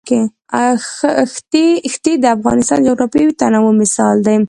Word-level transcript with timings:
ښتې 1.93 2.13
د 2.19 2.25
افغانستان 2.37 2.77
د 2.81 2.87
جغرافیوي 2.89 3.33
تنوع 3.41 3.73
مثال 3.81 4.15
دی. 4.27 4.37